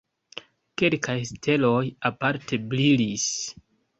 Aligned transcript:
Kelkaj 0.81 1.15
steloj 1.31 1.83
aparte 2.11 2.61
brilis. 2.73 3.29